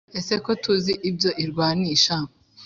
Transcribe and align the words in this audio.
Ese 0.19 0.33
ko 0.43 0.51
tuzi 0.63 0.93
ibyo 1.09 1.29
irwanisha 1.43 2.15